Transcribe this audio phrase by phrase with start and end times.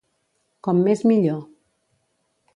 [0.67, 1.39] Com més millor.